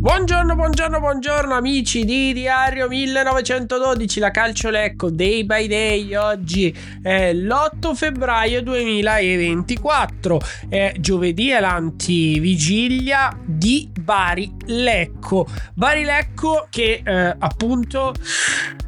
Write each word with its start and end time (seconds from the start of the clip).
Buongiorno, 0.00 0.54
buongiorno, 0.54 0.98
buongiorno 0.98 1.54
amici 1.54 2.06
di 2.06 2.32
Diario 2.32 2.88
1912, 2.88 4.18
la 4.18 4.30
calcio 4.30 4.70
Lecco 4.70 5.10
Day 5.10 5.44
by 5.44 5.66
Day. 5.66 6.14
Oggi 6.14 6.74
è 7.02 7.34
l'8 7.34 7.92
febbraio 7.92 8.62
2024, 8.62 10.40
è 10.70 10.94
giovedì, 10.98 11.50
è 11.50 11.60
l'antivigilia 11.60 13.38
di 13.44 13.90
Bari 14.00 14.50
Lecco. 14.68 15.46
Bari 15.74 16.04
Lecco 16.04 16.66
che 16.70 17.02
eh, 17.04 17.36
appunto 17.38 18.14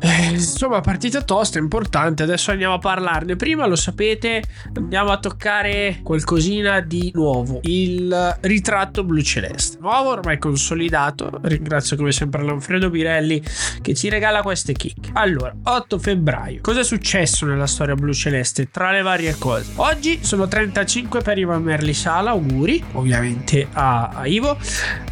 eh, 0.03 0.31
insomma 0.31 0.81
partita 0.81 1.23
tosta, 1.23 1.59
importante. 1.59 2.25
Adesso 2.25 2.51
andiamo 2.51 2.75
a 2.75 2.79
parlarne. 2.79 3.37
Prima 3.37 3.67
lo 3.67 3.77
sapete, 3.77 4.43
andiamo 4.75 5.11
a 5.11 5.19
toccare 5.19 6.01
qualcosina 6.03 6.81
di 6.81 7.11
nuovo, 7.15 7.61
il 7.63 8.37
ritratto 8.41 9.05
blu 9.05 9.23
celeste. 9.23 9.79
Nuovo, 9.81 10.11
ormai 10.11 10.39
consolidato 10.39 11.31
Ringrazio 11.43 11.97
come 11.97 12.13
sempre 12.13 12.43
Lanfredo 12.43 12.91
Birelli 12.91 13.43
che 13.81 13.95
ci 13.95 14.09
regala 14.09 14.43
queste 14.43 14.73
kick. 14.73 15.11
Allora, 15.15 15.55
8 15.63 15.99
febbraio. 15.99 16.61
Cosa 16.61 16.81
è 16.81 16.85
successo 16.85 17.47
nella 17.47 17.67
storia 17.67 17.95
blu 17.95 18.13
celeste? 18.13 18.71
Tra 18.71 18.91
le 18.91 19.03
varie 19.03 19.37
cose. 19.39 19.73
Oggi 19.77 20.21
sono 20.23 20.49
35 20.49 21.21
per 21.23 21.39
Ivan 21.39 21.63
Merli 21.63 21.95
Sala, 21.95 22.31
auguri 22.31 22.83
ovviamente 22.93 23.69
a, 23.73 24.09
a 24.09 24.27
Ivo. 24.27 24.59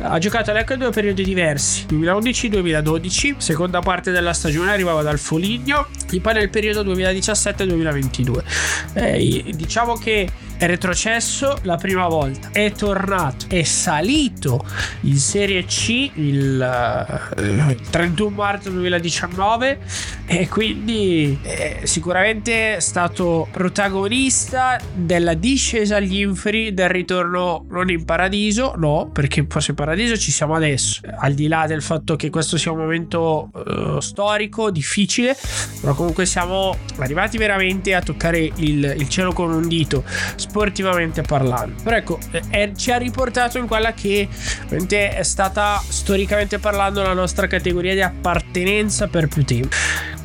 Ha 0.00 0.18
giocato 0.18 0.50
all'Ecco 0.50 0.72
in 0.72 0.80
due 0.80 0.90
periodi 0.90 1.22
diversi, 1.22 1.86
2011-2012, 1.88 3.36
seconda 3.38 3.80
parte 3.80 4.10
della 4.10 4.32
stagione 4.32 4.70
arrivava 4.80 5.02
dal 5.02 5.18
Foligno, 5.18 5.86
e 6.10 6.20
poi 6.20 6.34
nel 6.34 6.50
periodo 6.50 6.82
2017-2022. 6.92 8.42
Eh, 8.94 9.52
diciamo 9.54 9.94
che 9.94 10.28
è 10.60 10.66
retrocesso 10.66 11.58
la 11.62 11.76
prima 11.76 12.06
volta, 12.06 12.50
è 12.52 12.70
tornato, 12.72 13.46
è 13.48 13.62
salito 13.62 14.62
in 15.04 15.16
Serie 15.16 15.64
C 15.64 16.10
il, 16.16 17.30
uh, 17.38 17.40
il 17.40 17.80
31 17.88 18.28
marzo 18.28 18.68
2019 18.68 19.78
e 20.26 20.48
quindi 20.48 21.38
è 21.40 21.80
sicuramente 21.84 22.78
stato 22.80 23.48
protagonista 23.50 24.78
della 24.92 25.32
discesa 25.32 25.96
agli 25.96 26.20
inferi, 26.20 26.74
del 26.74 26.90
ritorno 26.90 27.64
non 27.70 27.88
in 27.88 28.04
paradiso, 28.04 28.74
no, 28.76 29.08
perché 29.10 29.46
forse 29.48 29.70
in 29.70 29.76
paradiso 29.78 30.18
ci 30.18 30.30
siamo 30.30 30.54
adesso, 30.54 31.00
al 31.20 31.32
di 31.32 31.48
là 31.48 31.64
del 31.66 31.80
fatto 31.80 32.16
che 32.16 32.28
questo 32.28 32.58
sia 32.58 32.70
un 32.70 32.80
momento 32.80 33.50
uh, 33.50 33.98
storico, 34.00 34.70
difficile, 34.70 35.34
però 35.80 35.94
comunque 35.94 36.26
siamo 36.26 36.76
arrivati 36.98 37.38
veramente 37.38 37.94
a 37.94 38.02
toccare 38.02 38.40
il, 38.56 38.94
il 38.98 39.08
cielo 39.08 39.32
con 39.32 39.50
un 39.54 39.66
dito 39.66 40.04
sportivamente 40.50 41.22
parlando. 41.22 41.80
Però 41.82 41.96
ecco, 41.96 42.18
è, 42.50 42.72
ci 42.74 42.90
ha 42.90 42.96
riportato 42.96 43.58
in 43.58 43.68
quella 43.68 43.92
che 43.92 44.28
è 44.88 45.22
stata 45.22 45.80
storicamente 45.86 46.58
parlando 46.58 47.02
la 47.02 47.12
nostra 47.12 47.46
categoria 47.46 47.94
di 47.94 48.02
appartenenza 48.02 49.06
per 49.06 49.28
più 49.28 49.44
tempo. 49.44 49.68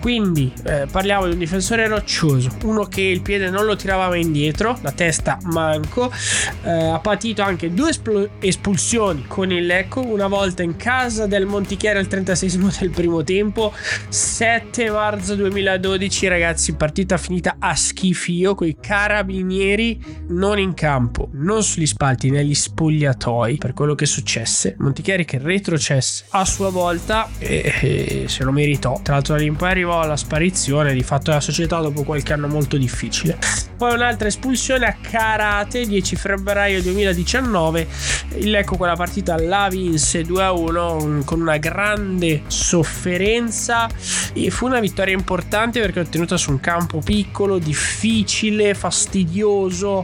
Quindi 0.06 0.54
eh, 0.66 0.86
parliamo 0.92 1.26
di 1.26 1.32
un 1.32 1.40
difensore 1.40 1.88
roccioso, 1.88 2.52
uno 2.66 2.84
che 2.84 3.02
il 3.02 3.24
piede 3.24 3.50
non 3.50 3.66
lo 3.66 3.76
tirava 3.76 4.08
mai 4.08 4.22
indietro, 4.22 4.78
la 4.84 4.92
testa 4.92 5.40
manco, 5.46 6.12
eh, 6.62 6.70
ha 6.70 7.00
patito 7.00 7.42
anche 7.42 7.74
due 7.74 7.90
espl- 7.90 8.30
espulsioni 8.38 9.26
con 9.28 9.52
il 9.52 9.66
Lecco, 9.66 10.06
una 10.06 10.28
volta 10.28 10.62
in 10.62 10.76
casa 10.76 11.26
del 11.26 11.48
Montichiere 11.48 11.98
al 11.98 12.06
36 12.06 12.74
del 12.78 12.92
primo 12.92 13.24
tempo, 13.24 13.74
7 14.08 14.92
marzo 14.92 15.34
2012 15.34 16.28
ragazzi, 16.28 16.76
partita 16.76 17.18
finita 17.18 17.56
a 17.58 17.74
schifio 17.74 18.54
con 18.54 18.68
i 18.68 18.78
carabinieri 18.80 20.00
non 20.28 20.60
in 20.60 20.76
campo, 20.76 21.30
non 21.32 21.64
sugli 21.64 21.88
spalti, 21.88 22.30
negli 22.30 22.54
spogliatoi 22.54 23.58
per 23.58 23.74
quello 23.74 23.96
che 23.96 24.06
successe. 24.06 24.76
Montichieri 24.78 25.26
che 25.26 25.40
retrocesse 25.40 26.26
a 26.30 26.46
sua 26.46 26.70
volta 26.70 27.28
e, 27.40 27.74
e 27.82 28.26
se 28.28 28.44
lo 28.44 28.52
meritò. 28.52 29.00
Tra 29.02 29.16
l'altro 29.16 29.34
da 29.34 29.40
lì 29.40 29.48
in 29.48 29.56
poi 29.56 29.70
arrivò 29.72 29.94
alla 30.00 30.18
sparizione 30.18 30.94
di 30.94 31.04
fatto 31.04 31.30
della 31.30 31.42
società 31.42 31.80
dopo 31.80 32.04
qualche 32.04 32.34
anno 32.34 32.48
molto 32.48 32.78
difficile. 32.78 33.38
Poi 33.78 33.94
un'altra 33.94 34.28
espulsione 34.28 34.86
a 34.86 34.96
Karate 35.02 35.86
10 35.86 36.16
febbraio 36.16 36.82
2019. 36.82 37.88
Il 38.36 38.50
Lecco 38.50 38.78
quella 38.78 38.96
partita 38.96 39.38
la 39.38 39.68
vinse 39.70 40.22
2-1 40.22 41.24
con 41.26 41.42
una 41.42 41.58
grande 41.58 42.44
sofferenza 42.48 43.90
e 44.34 44.50
fu 44.50 44.66
una 44.66 44.80
vittoria 44.80 45.14
importante 45.14 45.82
perché 45.82 46.00
ottenuta 46.00 46.38
su 46.38 46.52
un 46.52 46.60
campo 46.60 47.00
piccolo, 47.00 47.58
difficile, 47.58 48.74
fastidioso 48.74 50.04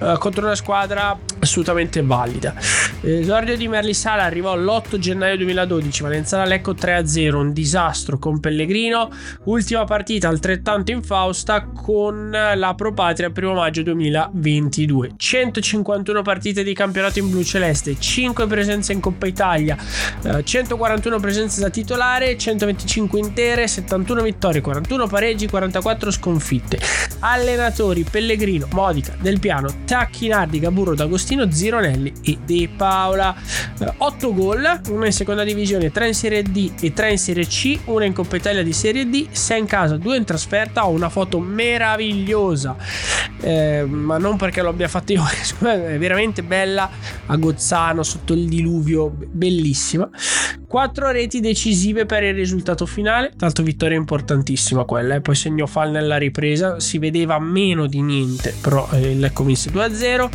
eh, 0.00 0.16
contro 0.18 0.44
una 0.44 0.54
squadra 0.54 1.18
assolutamente 1.38 2.02
valida. 2.02 2.54
L'esordio 3.00 3.56
di 3.56 3.68
Merlisala 3.68 4.24
arrivò 4.24 4.56
l'8 4.56 4.98
gennaio 4.98 5.36
2012, 5.36 6.02
Valenzana 6.02 6.44
Lecco 6.44 6.72
3-0, 6.72 7.34
un 7.34 7.52
disastro 7.52 8.18
con 8.18 8.40
Pellegrino, 8.40 9.10
ultima 9.44 9.84
partita 9.84 10.28
altrettanto 10.28 10.90
infausta 10.90 11.64
con 11.64 12.30
la 12.30 12.74
Pro 12.74 12.92
Patria 12.92 13.32
1 13.34 13.54
maggio 13.54 13.82
2022. 13.82 15.12
151 15.16 16.22
partite 16.22 16.62
di 16.62 16.74
campionato 16.74 17.18
in 17.18 17.30
blu 17.30 17.42
celeste, 17.42 17.98
5 17.98 18.46
presenze 18.46 18.92
in 18.92 19.00
Coppa 19.00 19.26
Italia, 19.26 19.76
141 20.42 21.18
presenze 21.20 21.60
da 21.60 21.70
titolare, 21.70 22.36
125 22.36 23.18
intere, 23.18 23.66
71 23.66 24.22
vittorie, 24.22 24.60
41 24.60 25.06
pareggi, 25.06 25.46
44 25.48 26.10
sconfitte. 26.10 26.78
Allenatori 27.20 28.04
Pellegrino, 28.08 28.68
Modica, 28.72 29.16
Del 29.20 29.40
Piano, 29.40 29.68
Tacchinardi, 29.84 30.58
Gaburro, 30.60 30.94
D'Agostino, 30.94 31.50
Zironelli 31.50 32.12
e 32.22 32.38
De 32.44 32.68
Paola. 32.76 33.34
8 33.96 34.34
gol, 34.34 34.80
una 34.90 35.06
in 35.06 35.12
seconda 35.12 35.44
divisione, 35.44 35.90
3 35.90 36.06
in 36.06 36.14
Serie 36.14 36.42
D 36.42 36.72
e 36.80 36.92
3 36.92 37.10
in 37.12 37.18
Serie 37.18 37.46
C, 37.46 37.78
una 37.86 38.04
in 38.04 38.12
Coppa 38.12 38.36
Italia 38.36 38.62
di 38.62 38.72
Serie 38.72 39.07
D, 39.07 39.07
6 39.30 39.58
in 39.58 39.66
casa, 39.66 39.96
2 39.96 40.16
in 40.16 40.24
trasferta. 40.24 40.86
Ho 40.86 40.90
una 40.90 41.08
foto 41.08 41.38
meravigliosa, 41.40 42.76
eh, 43.40 43.84
ma 43.84 44.18
non 44.18 44.36
perché 44.36 44.62
lo 44.62 44.70
abbia 44.70 44.88
fatto 44.88 45.12
io, 45.12 45.24
è 45.60 45.98
veramente 45.98 46.42
bella 46.42 46.90
a 47.26 47.36
Gozzano 47.36 48.02
sotto 48.02 48.32
il 48.32 48.48
diluvio, 48.48 49.08
bellissima. 49.08 50.08
4 50.68 51.10
reti 51.12 51.40
decisive 51.40 52.04
per 52.04 52.22
il 52.24 52.34
risultato 52.34 52.84
finale, 52.84 53.32
tanto 53.38 53.62
vittoria 53.62 53.96
importantissima 53.96 54.84
quella, 54.84 55.14
eh. 55.14 55.22
poi 55.22 55.34
segnò 55.34 55.64
Fal 55.64 55.90
nella 55.90 56.18
ripresa, 56.18 56.78
si 56.78 56.98
vedeva 56.98 57.38
meno 57.38 57.86
di 57.86 58.02
niente, 58.02 58.54
però 58.60 58.86
eh, 58.92 59.12
il 59.12 59.18
Lecco 59.18 59.44
vinse 59.44 59.70
2-0. 59.70 60.28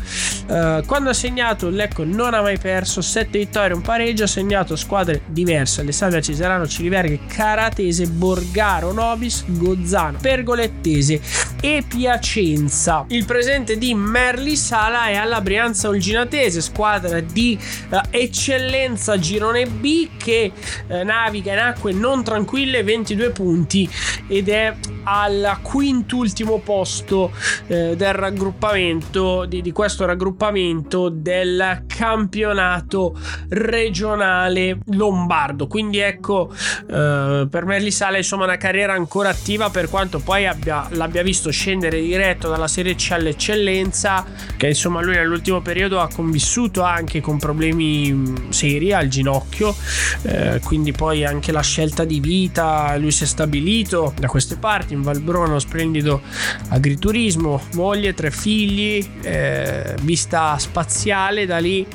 Eh, 0.47 0.83
quando 0.87 1.11
ha 1.11 1.13
segnato 1.13 1.67
il 1.67 1.75
Lecco 1.75 2.03
non 2.03 2.33
ha 2.33 2.41
mai 2.41 2.57
perso, 2.57 2.99
7 2.99 3.37
vittorie, 3.37 3.75
un 3.75 3.83
pareggio, 3.83 4.23
ha 4.23 4.27
segnato 4.27 4.75
squadre 4.75 5.21
diverse, 5.27 5.81
Alessandria 5.81 6.19
Cesarano, 6.19 6.65
Ciliverghe, 6.65 7.19
Caratese, 7.27 8.07
Borgaro, 8.07 8.91
Nobis, 8.91 9.43
Gozzano, 9.45 10.17
Pergolettese 10.19 11.21
e 11.61 11.83
Piacenza. 11.87 13.05
Il 13.09 13.25
presente 13.25 13.77
di 13.77 13.93
Merli 13.93 14.55
Sala 14.55 15.09
è 15.09 15.15
alla 15.15 15.41
Brianza 15.41 15.89
Olginatese, 15.89 16.59
squadra 16.59 17.19
di 17.19 17.55
uh, 17.89 17.99
eccellenza 18.09 19.19
girone 19.19 19.67
B 19.67 20.09
che 20.23 20.51
eh, 20.87 21.03
naviga 21.03 21.51
in 21.51 21.59
acque 21.59 21.91
non 21.91 22.23
tranquille 22.23 22.81
22 22.81 23.29
punti 23.31 23.89
ed 24.27 24.47
è 24.47 24.73
al 25.03 25.57
quintultimo 25.61 26.59
posto 26.59 27.31
eh, 27.67 27.95
del 27.95 28.13
raggruppamento 28.13 29.45
di, 29.45 29.61
di, 29.61 29.71
questo 29.71 30.05
raggruppamento 30.05 31.09
del 31.09 31.83
campionato 31.87 33.17
regionale 33.49 34.79
lombardo. 34.87 35.67
Quindi 35.67 35.99
ecco 35.99 36.51
eh, 36.89 37.47
per 37.49 37.65
Merli 37.65 37.91
Sale 37.91 38.17
insomma 38.17 38.45
una 38.45 38.57
carriera 38.57 38.93
ancora 38.93 39.29
attiva 39.29 39.69
per 39.69 39.89
quanto 39.89 40.19
poi 40.19 40.47
abbia, 40.47 40.87
l'abbia 40.91 41.23
visto 41.23 41.49
scendere 41.51 41.99
diretto 42.01 42.49
dalla 42.49 42.67
Serie 42.67 42.95
C 42.95 43.11
all'eccellenza 43.11 44.25
che 44.57 44.67
insomma 44.67 45.01
lui 45.01 45.15
nell'ultimo 45.15 45.61
periodo 45.61 45.99
ha 45.99 46.07
convissuto 46.07 46.81
anche 46.83 47.21
con 47.21 47.37
problemi 47.37 48.47
seri 48.49 48.93
al 48.93 49.07
ginocchio 49.07 49.75
eh, 50.23 50.59
quindi 50.63 50.91
poi 50.91 51.25
anche 51.25 51.51
la 51.51 51.61
scelta 51.61 52.05
di 52.05 52.19
vita 52.19 52.95
lui 52.97 53.11
si 53.11 53.23
è 53.23 53.27
stabilito 53.27 54.13
da 54.17 54.27
queste 54.27 54.57
parti 54.57 54.92
in 54.93 55.01
Valbrona 55.01 55.59
splendido 55.59 56.21
agriturismo 56.69 57.61
moglie 57.73 58.13
tre 58.13 58.31
figli 58.31 59.05
eh, 59.21 59.95
vista 60.01 60.57
spaziale 60.57 61.45
da 61.45 61.57
lì. 61.57 61.85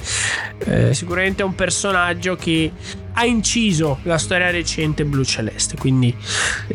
Eh, 0.58 0.92
sicuramente 0.92 1.42
è 1.42 1.44
un 1.44 1.54
personaggio 1.54 2.36
che 2.36 2.70
ha 3.18 3.24
inciso 3.24 3.98
la 4.04 4.16
storia 4.16 4.48
recente 4.50 5.04
blu 5.04 5.24
celeste, 5.24 5.76
quindi 5.76 6.14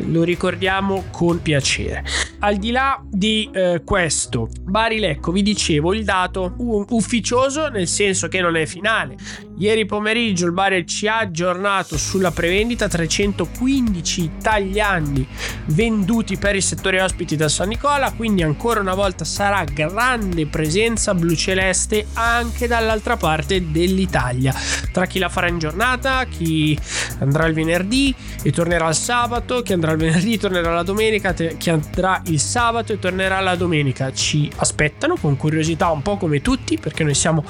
lo 0.08 0.22
ricordiamo 0.22 1.04
con 1.10 1.40
piacere. 1.40 2.04
Al 2.40 2.56
di 2.56 2.70
là 2.70 3.02
di 3.08 3.48
eh, 3.50 3.80
questo, 3.82 4.50
Bari 4.60 4.98
Lecco, 4.98 5.32
vi 5.32 5.40
dicevo 5.40 5.94
il 5.94 6.04
dato 6.04 6.54
ufficioso 6.90 7.68
nel 7.68 7.88
senso 7.88 8.28
che 8.28 8.42
non 8.42 8.56
è 8.56 8.66
finale. 8.66 9.16
Ieri 9.56 9.86
pomeriggio 9.86 10.44
il 10.44 10.52
Bari 10.52 10.86
ci 10.86 11.06
ha 11.06 11.18
aggiornato 11.18 11.96
sulla 11.96 12.32
prevendita 12.32 12.88
315 12.88 14.22
italiani 14.22 15.26
venduti 15.66 16.36
per 16.36 16.56
il 16.56 16.62
settore 16.62 17.00
ospiti 17.00 17.36
da 17.36 17.48
San 17.48 17.68
Nicola, 17.68 18.12
quindi 18.12 18.42
ancora 18.42 18.80
una 18.80 18.94
volta 18.94 19.24
sarà 19.24 19.64
grande 19.64 20.46
presenza 20.46 21.14
blu 21.14 21.34
celeste 21.34 22.08
anche 22.12 22.66
dall'altra 22.66 23.16
parte 23.16 23.70
dell'Italia. 23.70 24.52
Tra 24.92 25.06
chi 25.06 25.18
la 25.18 25.30
farà 25.30 25.48
in 25.48 25.58
giornata, 25.58 26.26
chi 26.36 26.78
andrà 27.20 27.46
il 27.46 27.54
venerdì 27.54 28.14
e 28.42 28.50
tornerà 28.50 28.88
il 28.88 28.94
sabato, 28.94 29.62
chi 29.62 29.72
andrà 29.72 29.92
il 29.92 29.98
venerdì 29.98 30.36
tornerà 30.38 30.74
la 30.74 30.82
domenica, 30.82 31.32
chi 31.32 31.70
andrà 31.70 32.20
il 32.26 32.40
sabato 32.40 32.92
e 32.92 32.98
tornerà 32.98 33.40
la 33.40 33.54
domenica. 33.54 34.12
Ci 34.12 34.50
aspettano 34.56 35.16
con 35.16 35.36
curiosità 35.36 35.90
un 35.90 36.02
po' 36.02 36.16
come 36.16 36.40
tutti 36.40 36.78
perché 36.78 37.04
noi 37.04 37.14
siamo 37.14 37.44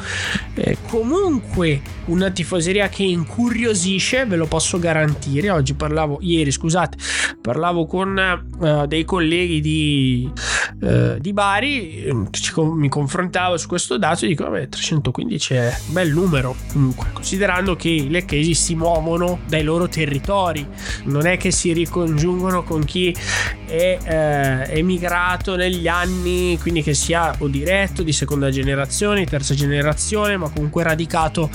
eh, 0.54 0.76
comunque 0.88 1.81
una 2.06 2.31
tifoseria 2.31 2.88
che 2.88 3.04
incuriosisce, 3.04 4.26
ve 4.26 4.36
lo 4.36 4.46
posso 4.46 4.78
garantire. 4.78 5.50
Oggi 5.50 5.75
parlavo, 5.75 6.19
ieri 6.20 6.50
scusate, 6.50 6.98
parlavo 7.40 7.87
con 7.87 8.46
uh, 8.58 8.87
dei 8.87 9.04
colleghi 9.04 9.60
di, 9.60 10.30
uh, 10.80 11.19
di 11.19 11.32
Bari, 11.32 12.12
mi 12.54 12.88
confrontavo 12.88 13.56
su 13.56 13.66
questo 13.69 13.96
dato 13.96 14.25
e 14.25 14.28
dico, 14.28 14.44
vabbè, 14.44 14.69
315 14.69 15.54
è 15.54 15.76
un 15.87 15.92
bel 15.92 16.10
numero 16.10 16.54
comunque, 16.72 17.08
considerando 17.12 17.76
che 17.76 17.88
i 17.88 18.10
lecchesi 18.10 18.54
si 18.54 18.74
muovono 18.75 19.41
dai 19.47 19.62
loro 19.62 19.88
territori, 19.88 20.67
non 21.05 21.26
è 21.26 21.37
che 21.37 21.50
si 21.50 21.73
ricongiungono 21.73 22.62
con 22.62 22.85
chi 22.85 23.15
è 23.75 23.99
eh, 24.69 24.79
emigrato 24.79 25.56
negli 25.56 25.88
anni, 25.88 26.59
quindi 26.61 26.82
che 26.82 26.94
sia 26.94 27.35
o 27.38 27.49
diretto 27.49 28.03
di 28.03 28.12
seconda 28.12 28.50
generazione, 28.50 29.26
terza 29.26 29.55
generazione, 29.55 30.37
ma 30.37 30.49
comunque 30.49 30.82
radicato 30.82 31.50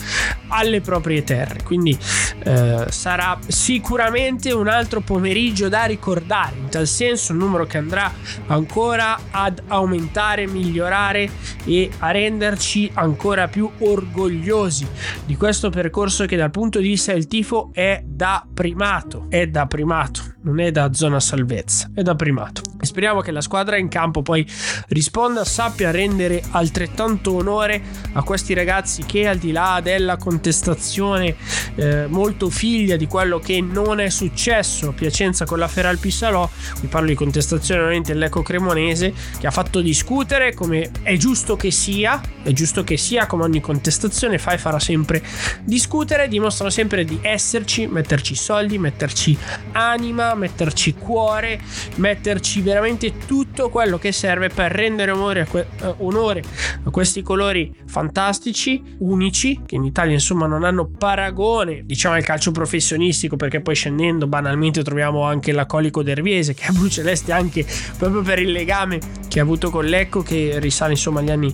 alle 0.50 0.82
proprie 0.82 1.24
terre. 1.24 1.64
Quindi 1.64 1.98
eh, 2.44 2.86
sarà 2.90 3.40
sicuramente 3.48 4.52
un 4.52 4.68
altro 4.68 5.02
pomeriggio 5.02 5.70
da 5.70 5.86
ricordare, 5.86 6.56
in 6.58 6.70
tal 6.70 6.88
senso 6.88 7.32
un 7.32 7.40
numero 7.40 7.66
che 7.66 7.78
andrà 7.78 8.12
ancora 8.48 9.18
ad 9.32 9.62
aumentare, 9.68 10.48
migliorare 10.48 11.30
e 11.66 11.90
a 12.00 12.12
renderci 12.12 12.90
ancora 12.94 13.48
più 13.48 13.70
orgogliosi 13.80 14.88
di 15.26 15.36
questo 15.36 15.70
percorso 15.70 16.26
che 16.26 16.36
dal 16.36 16.52
punto 16.52 16.80
di 16.80 16.88
vista 16.90 17.14
del 17.14 17.28
tifo 17.28 17.70
è 17.74 18.02
da 18.06 18.46
primato, 18.54 19.28
è 19.30 19.48
da 19.48 19.66
primato, 19.68 20.22
non 20.42 20.60
è 20.60 20.72
da 20.72 20.94
zona 20.94 21.20
salvezza, 21.20 21.92
è 21.94 22.02
da 22.02 22.09
primato. 22.16 22.62
E 22.82 22.86
speriamo 22.86 23.22
che 23.22 23.32
la 23.32 23.42
squadra 23.42 23.78
in 23.78 23.90
campo 23.90 24.22
poi 24.22 24.46
risponda, 24.88 25.44
sappia 25.44 25.92
rendere 25.92 26.42
altrettanto 26.52 27.34
onore 27.34 27.82
a 28.14 28.24
questi 28.24 28.54
ragazzi 28.54 29.04
che 29.06 29.28
al 29.28 29.38
di 29.38 29.52
là 29.52 29.80
della 29.84 30.18
contestazione 30.18 31.36
eh, 31.76 32.08
molto 32.08 32.50
figlia 32.50 32.96
di 32.96 33.08
quello 33.08 33.40
che 33.40 33.62
non 33.62 34.00
è 34.00 34.10
successo 34.10 34.90
a 34.90 34.94
Piacenza 34.94 35.46
con 35.46 35.60
la 35.60 35.68
Feral 35.68 35.98
Pissalò, 35.98 36.50
vi 36.82 36.88
parlo 36.88 37.08
di 37.08 37.16
contestazione 37.16 37.82
ovviamente 37.82 38.14
dell'Eco 38.14 38.42
Cremonese, 38.42 39.14
che 39.40 39.48
ha 39.48 39.52
fatto 39.52 39.82
discutere 39.82 40.54
come 40.54 40.90
è 41.02 41.18
giusto 41.18 41.56
che 41.56 41.72
sia, 41.72 42.22
è 42.44 42.52
giusto 42.52 42.84
che 42.84 42.98
sia 42.98 43.26
come 43.26 43.44
ogni 43.44 43.62
contestazione 43.62 44.38
fa 44.38 44.52
e 44.52 44.58
farà 44.58 44.80
sempre 44.80 45.22
discutere, 45.64 46.28
dimostrano 46.28 46.72
sempre 46.72 47.04
di 47.04 47.20
esserci, 47.22 47.88
metterci 47.88 48.36
soldi, 48.36 48.78
metterci 48.78 49.38
anima, 49.74 50.34
metterci 50.36 50.94
cuore, 50.94 51.60
metterci 52.00 52.62
veramente 52.62 53.14
tutto 53.26 53.70
quello 53.70 53.98
che 53.98 54.12
serve 54.12 54.50
per 54.50 54.72
rendere 54.72 55.12
onore 55.12 55.42
a, 55.42 55.46
que- 55.46 55.68
uh, 55.82 55.96
onore 56.00 56.42
a 56.84 56.90
questi 56.90 57.22
colori 57.22 57.74
fantastici, 57.86 58.82
unici, 59.00 59.62
che 59.66 59.76
in 59.76 59.84
Italia 59.84 60.14
insomma 60.14 60.48
non 60.48 60.64
hanno 60.64 60.88
paragone, 60.88 61.84
diciamo 61.86 62.16
al 62.16 62.24
calcio 62.24 62.52
professionistico, 62.52 63.36
perché 63.36 63.62
poi 63.62 63.76
scendendo 63.76 64.28
banalmente 64.28 64.82
troviamo 64.84 65.24
anche 65.24 65.52
l'Acolico 65.52 66.02
Derviese 66.02 66.54
che 66.54 66.66
è 66.68 66.72
blu 66.72 66.88
celeste 66.88 67.32
anche 67.32 67.66
proprio 67.98 68.22
per 68.22 68.40
il 68.40 68.52
legame 68.52 69.00
che 69.28 69.40
ha 69.40 69.44
avuto 69.44 69.70
con 69.70 69.86
l'Ecco 69.86 70.22
che 70.22 70.56
risale 70.60 70.94
insomma 70.94 71.20
agli 71.20 71.32
anni 71.32 71.54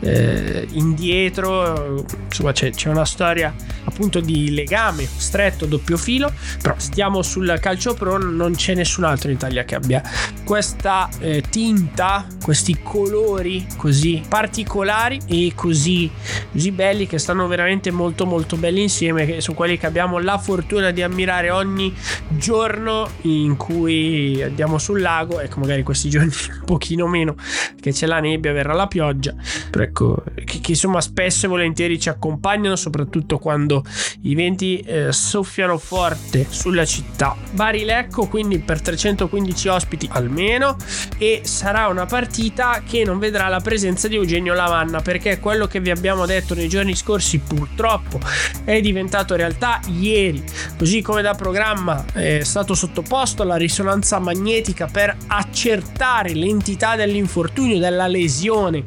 eh, 0.00 0.66
indietro, 0.72 2.04
insomma 2.24 2.52
c'è, 2.52 2.70
c'è 2.70 2.88
una 2.88 3.04
storia 3.04 3.54
appunto 3.84 4.20
di 4.20 4.54
legame 4.54 5.04
stretto 5.04 5.66
doppio 5.66 5.96
filo, 5.96 6.32
però 6.62 6.74
stiamo 6.78 7.22
sul 7.22 7.58
calcio 7.60 7.94
pro, 7.94 8.18
non 8.18 8.54
c'è 8.54 8.74
nessun 8.74 9.04
altro 9.04 9.30
in 9.30 9.36
Italia 9.36 9.64
che 9.70 9.76
abbia 9.76 10.02
questa 10.42 11.08
eh, 11.20 11.44
tinta, 11.48 12.26
questi 12.42 12.80
colori 12.82 13.64
così 13.76 14.20
particolari 14.28 15.20
e 15.26 15.52
così, 15.54 16.10
così 16.50 16.72
belli 16.72 17.06
che 17.06 17.18
stanno 17.18 17.46
veramente 17.46 17.92
molto 17.92 18.26
molto 18.26 18.56
belli 18.56 18.82
insieme, 18.82 19.26
che 19.26 19.40
sono 19.40 19.56
quelli 19.56 19.78
che 19.78 19.86
abbiamo 19.86 20.18
la 20.18 20.38
fortuna 20.38 20.90
di 20.90 21.02
ammirare 21.02 21.50
ogni 21.50 21.94
giorno 22.30 23.08
in 23.22 23.56
cui 23.56 24.42
andiamo 24.42 24.78
sul 24.78 25.00
lago, 25.00 25.38
ecco 25.38 25.60
magari 25.60 25.84
questi 25.84 26.10
giorni 26.10 26.30
un 26.50 26.64
pochino 26.64 27.06
meno 27.06 27.36
che 27.80 27.92
c'è 27.92 28.06
la 28.06 28.18
nebbia, 28.18 28.52
verrà 28.52 28.74
la 28.74 28.88
pioggia, 28.88 29.32
però 29.70 29.84
ecco 29.84 30.24
che, 30.34 30.58
che 30.58 30.72
insomma 30.72 31.00
spesso 31.00 31.46
e 31.46 31.48
volentieri 31.48 32.00
ci 32.00 32.08
accompagnano 32.08 32.74
soprattutto 32.74 33.38
quando 33.38 33.84
i 34.22 34.34
venti 34.34 34.80
eh, 34.80 35.12
soffiano 35.12 35.78
forte 35.78 36.44
sulla 36.48 36.84
città. 36.84 37.36
Bari 37.52 37.84
Lecco 37.84 38.26
quindi 38.26 38.58
per 38.58 38.80
315 38.80 39.59
ospiti 39.68 40.08
almeno 40.12 40.38
meno 40.50 40.76
e 41.18 41.42
sarà 41.44 41.86
una 41.88 42.06
partita 42.06 42.82
che 42.86 43.04
non 43.04 43.18
vedrà 43.18 43.48
la 43.48 43.60
presenza 43.60 44.08
di 44.08 44.16
Eugenio 44.16 44.54
Lavanna 44.54 45.00
perché 45.00 45.38
quello 45.38 45.66
che 45.66 45.80
vi 45.80 45.90
abbiamo 45.90 46.26
detto 46.26 46.54
nei 46.54 46.68
giorni 46.68 46.94
scorsi 46.96 47.38
purtroppo 47.38 48.18
è 48.64 48.80
diventato 48.80 49.36
realtà 49.36 49.80
ieri. 49.86 50.42
Così 50.78 51.02
come 51.02 51.22
da 51.22 51.34
programma 51.34 52.04
è 52.12 52.40
stato 52.42 52.74
sottoposto 52.74 53.42
alla 53.42 53.56
risonanza 53.56 54.18
magnetica 54.18 54.86
per 54.86 55.14
accertare 55.26 56.32
l'entità 56.34 56.96
dell'infortunio 56.96 57.78
della 57.78 58.06
lesione. 58.06 58.84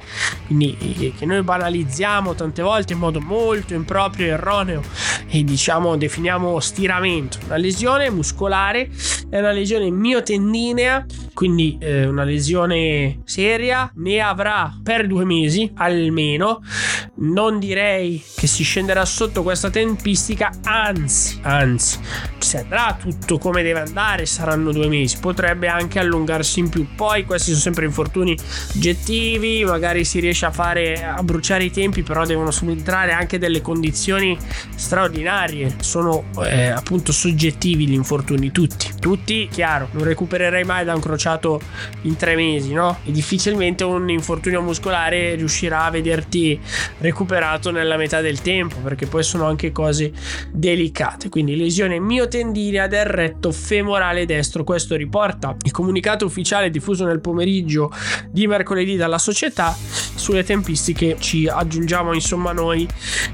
Quindi 0.47 1.13
che 1.17 1.25
noi 1.25 1.41
banalizziamo 1.43 2.33
tante 2.33 2.61
volte 2.61 2.93
in 2.93 2.99
modo 2.99 3.19
molto 3.21 3.73
improprio 3.73 4.25
e 4.25 4.29
erroneo 4.29 4.81
e 5.29 5.43
diciamo 5.43 5.95
definiamo 5.95 6.59
stiramento 6.59 7.39
una 7.45 7.55
lesione 7.55 8.09
muscolare 8.11 8.89
è 9.29 9.39
una 9.39 9.51
lesione 9.51 9.89
miotendinea 10.63 11.05
quindi 11.33 11.77
eh, 11.79 12.05
una 12.05 12.23
lesione 12.23 13.21
seria 13.25 13.91
ne 13.95 14.19
avrà 14.21 14.73
per 14.81 15.07
due 15.07 15.25
mesi 15.25 15.71
almeno 15.75 16.61
non 17.15 17.59
direi 17.59 18.23
che 18.35 18.47
si 18.47 18.63
scenderà 18.63 19.03
sotto 19.05 19.43
questa 19.43 19.69
tempistica 19.69 20.51
anzi 20.63 21.39
anzi 21.41 21.99
se 22.37 22.59
andrà 22.59 22.97
tutto 22.99 23.37
come 23.37 23.63
deve 23.63 23.81
andare 23.81 24.25
saranno 24.25 24.71
due 24.71 24.87
mesi 24.87 25.17
potrebbe 25.19 25.67
anche 25.67 25.99
allungarsi 25.99 26.59
in 26.59 26.69
più 26.69 26.87
poi 26.95 27.25
questi 27.25 27.49
sono 27.49 27.61
sempre 27.61 27.85
infortuni 27.85 28.37
oggettivi 28.75 29.65
magari 29.65 30.05
si 30.05 30.19
riesce 30.19 30.45
a 30.45 30.51
fare 30.51 31.03
a 31.03 31.21
bruciare 31.23 31.65
i 31.65 31.71
tempi 31.71 32.03
però 32.03 32.25
devono 32.25 32.51
subentrare 32.51 33.11
anche 33.11 33.39
delle 33.39 33.61
condizioni 33.61 34.37
straordinarie. 34.75 35.75
Sono 35.79 36.25
eh, 36.45 36.67
appunto 36.67 37.11
soggettivi 37.11 37.87
gli 37.87 37.93
infortuni, 37.93 38.51
tutti. 38.51 38.91
Tutti, 38.99 39.47
chiaro, 39.49 39.89
non 39.91 40.03
recupererei 40.53 40.63
mai 40.63 40.85
da 40.85 40.93
un 40.93 41.01
crociato 41.01 41.59
in 42.03 42.15
tre 42.15 42.35
mesi, 42.35 42.73
no? 42.73 42.99
E 43.03 43.11
difficilmente 43.11 43.83
un 43.83 44.09
infortunio 44.09 44.61
muscolare 44.61 45.35
riuscirà 45.35 45.85
a 45.85 45.89
vederti 45.89 46.59
recuperato 46.99 47.71
nella 47.71 47.97
metà 47.97 48.21
del 48.21 48.41
tempo, 48.41 48.77
perché 48.77 49.07
poi 49.07 49.23
sono 49.23 49.45
anche 49.45 49.71
cose 49.71 50.11
delicate. 50.51 51.29
Quindi 51.29 51.57
lesione 51.57 51.99
miotendinea 51.99 52.87
del 52.87 53.05
retto 53.05 53.51
femorale 53.51 54.25
destro. 54.25 54.63
Questo 54.63 54.95
riporta 54.95 55.55
il 55.63 55.71
comunicato 55.71 56.25
ufficiale 56.25 56.69
diffuso 56.69 57.05
nel 57.05 57.19
pomeriggio 57.19 57.91
di 58.29 58.47
mercoledì 58.47 58.95
dalla 58.95 59.17
società 59.17 59.75
sulle 60.15 60.43
tempistiche 60.43 61.17
ci 61.19 61.47
aggiungiamo 61.47 62.13
insomma 62.13 62.51
noi 62.51 62.87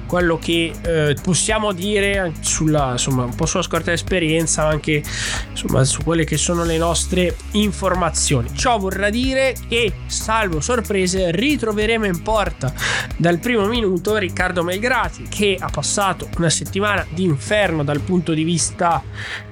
quello 0.08 0.38
che 0.38 0.72
eh, 0.82 1.16
possiamo 1.22 1.72
dire 1.72 2.34
sulla 2.40 2.94
insomma 2.94 3.26
un 3.26 3.36
po' 3.36 3.46
sulla 3.46 3.64
scorta 3.64 3.92
esperienza 3.92 4.66
anche 4.66 5.04
insomma 5.52 5.84
su 5.84 6.02
quelle 6.04 6.24
che 6.24 6.38
sono 6.38 6.64
le 6.64 6.78
nostre 6.78 7.09
informazioni. 7.52 8.50
Ciò 8.54 8.78
vorrà 8.78 9.10
dire 9.10 9.56
che 9.68 9.92
salvo 10.06 10.60
sorprese 10.60 11.32
ritroveremo 11.32 12.06
in 12.06 12.22
porta 12.22 12.74
dal 13.18 13.40
primo 13.40 13.66
minuto 13.66 14.18
Riccardo 14.18 14.64
Melgrati 14.64 15.24
che 15.30 15.58
ha 15.60 15.70
passato 15.70 16.28
una 16.38 16.50
settimana 16.50 17.06
di 17.10 17.24
inferno 17.24 17.84
dal 17.84 18.02
punto 18.02 18.34
di 18.34 18.44
vista 18.44 19.02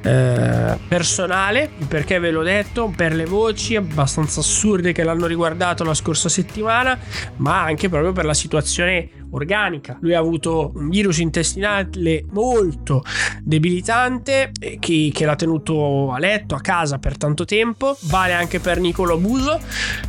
eh, 0.01 0.77
personale. 0.87 1.69
Perché 1.87 2.19
ve 2.19 2.31
l'ho 2.31 2.43
detto 2.43 2.91
per 2.95 3.13
le 3.13 3.25
voci 3.25 3.75
abbastanza 3.75 4.39
assurde 4.39 4.91
che 4.91 5.03
l'hanno 5.03 5.25
riguardato 5.25 5.83
la 5.83 5.93
scorsa 5.93 6.29
settimana 6.29 6.97
ma 7.37 7.63
anche 7.63 7.89
proprio 7.89 8.11
per 8.11 8.25
la 8.25 8.33
situazione 8.33 9.16
organica. 9.31 9.97
Lui 10.01 10.13
ha 10.13 10.19
avuto 10.19 10.71
un 10.75 10.89
virus 10.89 11.19
intestinale 11.19 12.25
molto 12.31 13.03
debilitante 13.41 14.51
che, 14.79 15.11
che 15.13 15.25
l'ha 15.25 15.35
tenuto 15.35 16.11
a 16.11 16.19
letto, 16.19 16.55
a 16.55 16.61
casa 16.61 16.97
per 16.97 17.17
tanto 17.17 17.45
tempo. 17.45 17.97
Vale 18.01 18.33
anche 18.33 18.59
per 18.59 18.79
Nicolo 18.79 19.17
Buso. 19.17 19.59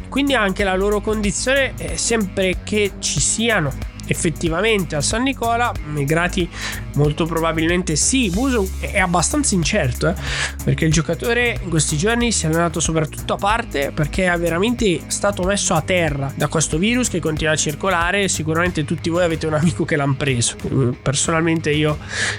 Quindi 0.08 0.34
anche 0.34 0.64
la 0.64 0.74
loro 0.74 1.00
condizione 1.00 1.74
è 1.74 1.96
sempre 1.96 2.58
che 2.64 2.92
ci 2.98 3.20
siano 3.20 3.96
effettivamente 4.08 4.96
a 4.96 5.00
San 5.00 5.22
Nicola 5.22 5.72
Megrati 5.86 6.48
molto 6.94 7.26
probabilmente 7.26 7.96
sì. 7.96 8.30
Buso 8.30 8.68
è 8.80 8.98
abbastanza 8.98 9.54
incerto 9.54 10.08
eh? 10.08 10.14
perché 10.64 10.84
il 10.84 10.92
giocatore 10.92 11.58
in 11.62 11.70
questi 11.70 11.96
giorni 11.96 12.32
si 12.32 12.46
è 12.46 12.48
allenato 12.48 12.80
soprattutto 12.80 13.34
a 13.34 13.36
parte 13.36 13.92
perché 13.92 14.32
è 14.32 14.38
veramente 14.38 15.00
stato 15.06 15.42
messo 15.42 15.74
a 15.74 15.80
terra 15.80 16.32
da 16.34 16.48
questo 16.48 16.78
virus 16.78 17.08
che 17.08 17.20
continua 17.20 17.52
a 17.52 17.56
circolare. 17.56 18.28
Sicuramente 18.28 18.84
tutti 18.84 19.10
voi 19.10 19.24
avete 19.24 19.46
un 19.46 19.54
amico 19.54 19.84
che 19.84 19.96
l'hanno 19.96 20.14
preso. 20.16 20.56
Personalmente 21.02 21.70
io 21.70 21.98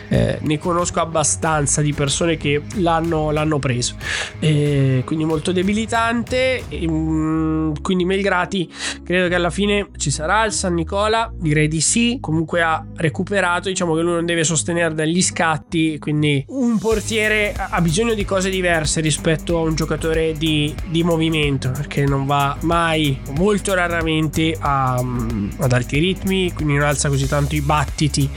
eh, 0.09 0.39
ne 0.41 0.57
conosco 0.57 0.99
abbastanza 0.99 1.81
di 1.81 1.93
persone 1.93 2.37
che 2.37 2.61
l'hanno, 2.75 3.31
l'hanno 3.31 3.59
preso. 3.59 3.95
E 4.39 5.03
quindi 5.05 5.25
molto 5.25 5.51
debilitante. 5.51 6.63
E, 6.69 6.87
mm, 6.87 7.73
quindi 7.81 8.05
Melgrati 8.05 8.71
credo 9.03 9.27
che 9.27 9.35
alla 9.35 9.49
fine 9.49 9.89
ci 9.97 10.11
sarà 10.11 10.45
il 10.45 10.51
San 10.51 10.73
Nicola. 10.73 11.31
Direi 11.35 11.58
direi 11.59 11.67
di 11.67 11.81
sì. 11.81 12.17
Comunque 12.21 12.61
ha 12.61 12.85
recuperato, 12.95 13.67
diciamo 13.67 13.95
che 13.95 14.01
lui 14.01 14.13
non 14.13 14.25
deve 14.25 14.43
sostenere 14.43 14.93
degli 14.93 15.21
scatti, 15.21 15.97
quindi 15.99 16.43
un 16.49 16.77
portiere 16.77 17.53
ha 17.55 17.81
bisogno 17.81 18.13
di 18.13 18.23
cose 18.25 18.49
diverse 18.49 19.01
rispetto 19.01 19.57
a 19.57 19.61
un 19.61 19.75
giocatore 19.75 20.33
di, 20.33 20.73
di 20.87 21.03
movimento, 21.03 21.71
perché 21.71 22.05
non 22.05 22.25
va 22.25 22.55
mai, 22.61 23.19
molto 23.37 23.73
raramente 23.73 24.55
a, 24.57 24.95
ad 24.95 25.71
alti 25.71 25.99
ritmi, 25.99 26.53
quindi 26.53 26.75
non 26.75 26.83
alza 26.83 27.09
così 27.09 27.27
tanto 27.27 27.55
i 27.55 27.61
battiti 27.61 28.29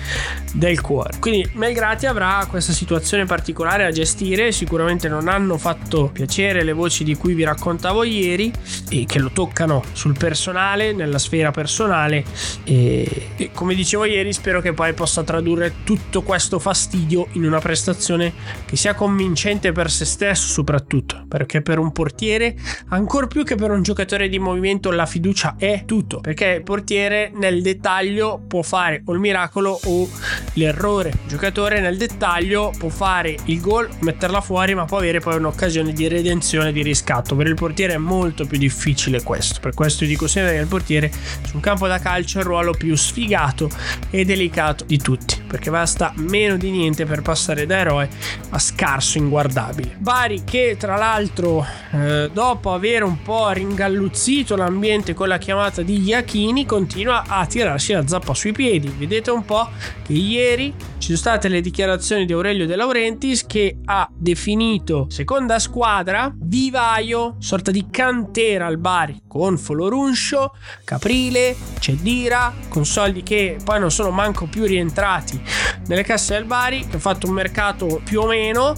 del 0.52 0.80
cuore. 0.80 1.18
Quindi 1.18 1.50
Melgrati 1.54 2.06
avrà 2.06 2.44
questa 2.48 2.72
situazione 2.72 3.24
particolare 3.24 3.84
a 3.84 3.90
gestire, 3.90 4.52
sicuramente 4.52 5.08
non 5.08 5.28
hanno 5.28 5.56
fatto 5.58 6.10
piacere 6.12 6.62
le 6.64 6.72
voci 6.72 7.04
di 7.04 7.14
cui 7.14 7.34
vi 7.34 7.44
raccontavo 7.44 8.02
ieri 8.02 8.52
e 8.90 9.04
che 9.06 9.18
lo 9.18 9.30
toccano 9.32 9.82
sul 9.92 10.16
personale, 10.16 10.92
nella 10.92 11.18
sfera 11.18 11.50
personale 11.50 12.24
e 12.64 13.11
e 13.36 13.50
come 13.52 13.74
dicevo 13.74 14.04
ieri, 14.04 14.32
spero 14.32 14.60
che 14.60 14.72
poi 14.72 14.92
possa 14.92 15.22
tradurre 15.22 15.74
tutto 15.84 16.22
questo 16.22 16.58
fastidio 16.58 17.28
in 17.32 17.44
una 17.44 17.58
prestazione 17.58 18.32
che 18.64 18.76
sia 18.76 18.94
convincente 18.94 19.72
per 19.72 19.90
se 19.90 20.04
stesso, 20.04 20.46
soprattutto 20.48 21.24
perché 21.32 21.62
per 21.62 21.78
un 21.78 21.92
portiere, 21.92 22.54
ancora 22.88 23.26
più 23.26 23.42
che 23.42 23.54
per 23.54 23.70
un 23.70 23.82
giocatore 23.82 24.28
di 24.28 24.38
movimento, 24.38 24.90
la 24.90 25.06
fiducia 25.06 25.54
è 25.56 25.84
tutto. 25.86 26.20
Perché 26.20 26.46
il 26.46 26.62
portiere 26.62 27.32
nel 27.34 27.62
dettaglio 27.62 28.42
può 28.46 28.60
fare 28.60 29.02
o 29.06 29.14
il 29.14 29.18
miracolo 29.18 29.78
o 29.84 30.08
l'errore. 30.54 31.08
Il 31.08 31.28
giocatore 31.28 31.80
nel 31.80 31.96
dettaglio 31.96 32.70
può 32.76 32.90
fare 32.90 33.34
il 33.46 33.60
gol, 33.60 33.88
metterla 34.00 34.40
fuori, 34.42 34.74
ma 34.74 34.84
può 34.84 34.98
avere 34.98 35.20
poi 35.20 35.36
un'occasione 35.36 35.92
di 35.92 36.06
redenzione, 36.06 36.70
di 36.70 36.82
riscatto. 36.82 37.34
Per 37.34 37.46
il 37.46 37.54
portiere 37.54 37.94
è 37.94 37.98
molto 37.98 38.44
più 38.44 38.58
difficile 38.58 39.22
questo. 39.22 39.60
Per 39.60 39.72
questo 39.72 40.04
dico 40.04 40.26
sempre 40.26 40.52
che 40.52 40.60
il 40.60 40.66
portiere 40.66 41.10
su 41.46 41.54
un 41.54 41.60
campo 41.60 41.86
da 41.86 41.98
calcio 41.98 42.38
è 42.38 42.40
il 42.42 42.46
ruolo 42.46 42.72
più 42.72 42.94
sfigato 43.02 43.68
e 44.10 44.24
delicato 44.24 44.84
di 44.84 44.98
tutti, 44.98 45.42
perché 45.46 45.70
basta 45.70 46.12
meno 46.16 46.56
di 46.56 46.70
niente 46.70 47.04
per 47.04 47.20
passare 47.22 47.66
da 47.66 47.78
eroe 47.78 48.08
a 48.50 48.58
scarso 48.58 49.18
inguardabile. 49.18 49.96
Bari 49.98 50.44
che 50.44 50.76
tra 50.78 50.96
l'altro 50.96 51.66
eh, 51.92 52.30
dopo 52.32 52.72
aver 52.72 53.02
un 53.02 53.20
po' 53.22 53.50
ringalluzzito 53.50 54.56
l'ambiente 54.56 55.14
con 55.14 55.28
la 55.28 55.38
chiamata 55.38 55.82
di 55.82 56.00
Iachini 56.00 56.64
continua 56.64 57.24
a 57.26 57.44
tirarsi 57.46 57.92
la 57.92 58.06
zappa 58.06 58.34
sui 58.34 58.52
piedi. 58.52 58.88
Vedete 58.96 59.30
un 59.30 59.44
po' 59.44 59.68
che 60.02 60.12
ieri 60.12 60.72
ci 60.98 61.08
sono 61.08 61.18
state 61.18 61.48
le 61.48 61.60
dichiarazioni 61.60 62.24
di 62.24 62.32
Aurelio 62.32 62.64
De 62.64 62.76
Laurentiis 62.76 63.44
che 63.44 63.78
ha 63.84 64.08
definito 64.16 65.06
seconda 65.08 65.58
squadra 65.58 66.32
vivaio, 66.32 67.36
sorta 67.40 67.72
di 67.72 67.86
cantera 67.90 68.66
al 68.66 68.78
Bari 68.78 69.22
con 69.26 69.58
Foloruncio, 69.58 70.54
Caprile, 70.84 71.56
Cedira, 71.80 72.54
con 72.68 72.84
soldi 72.92 73.22
che 73.22 73.56
poi 73.64 73.80
non 73.80 73.90
sono 73.90 74.10
manco 74.10 74.46
più 74.46 74.64
rientrati 74.64 75.40
nelle 75.86 76.02
casse 76.02 76.34
del 76.34 76.44
Bari, 76.44 76.86
che 76.86 76.96
ha 76.96 77.00
fatto 77.00 77.26
un 77.26 77.32
mercato 77.32 78.00
più 78.04 78.20
o 78.20 78.26
meno, 78.26 78.74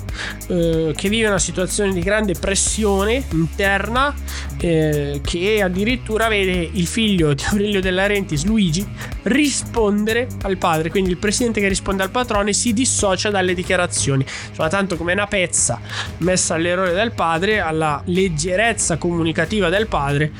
eh, 0.48 0.92
che 0.96 1.08
vive 1.08 1.26
una 1.26 1.38
situazione 1.38 1.92
di 1.92 2.00
grande 2.00 2.34
pressione 2.34 3.24
interna, 3.32 4.14
eh, 4.60 5.20
che 5.22 5.62
addirittura 5.62 6.28
vede 6.28 6.70
il 6.72 6.86
figlio 6.86 7.34
di 7.34 7.42
Aurelio 7.44 7.80
De 7.80 7.90
Laurentiis, 7.90 8.44
Luigi, 8.44 8.86
rispondere 9.24 10.28
al 10.42 10.56
padre, 10.56 10.90
quindi 10.90 11.10
il 11.10 11.16
presidente 11.16 11.60
che 11.60 11.68
risponde 11.68 12.02
al 12.02 12.10
patrone 12.10 12.52
si 12.52 12.72
dissocia 12.72 13.30
dalle 13.30 13.54
dichiarazioni. 13.54 14.24
Insomma, 14.48 14.68
tanto 14.68 14.96
come 14.96 15.12
una 15.12 15.26
pezza 15.26 15.80
messa 16.18 16.54
all'errore 16.54 16.92
del 16.92 17.12
padre, 17.12 17.60
alla 17.60 18.00
leggerezza 18.06 18.96
comunicativa 18.96 19.68
del 19.68 19.88
padre, 19.88 20.32